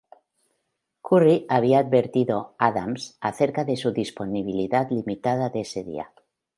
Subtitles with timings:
[1.07, 6.11] Curry había advertido Adams acerca de su disponibilidad limitada de ese día.